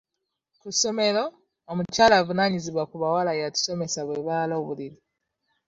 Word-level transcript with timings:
Ku 0.61 0.67
ssomero 0.73 1.23
omukyala 1.71 2.13
avunaanyizibwa 2.21 2.83
ku 2.89 2.95
bawala 3.01 3.31
yatusomesa 3.41 3.99
bwe 4.07 4.17
baala 4.27 4.53
obuliri. 4.61 4.97